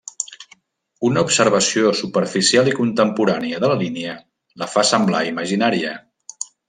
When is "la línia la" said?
3.73-4.71